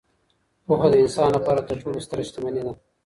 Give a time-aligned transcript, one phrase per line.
[0.65, 2.73] پوهه د انسان لپاره تر ټولو ستره شتمني ده.